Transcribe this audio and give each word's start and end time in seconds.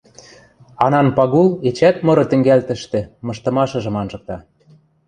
Анан 0.85 1.07
Пагул 1.17 1.49
эчеӓт 1.67 1.97
мыры 2.05 2.25
тӹнгӓлтӹштӹ 2.29 2.99
мыштымашыжым 3.25 3.95
анжыкта. 4.01 4.37